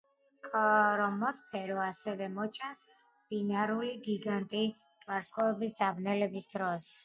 [0.45, 4.65] ქრომოსფერო ასევე მოჩანს ბინარული გიგანტი
[5.13, 6.93] ვარსკვლავების დაბნელების დროს.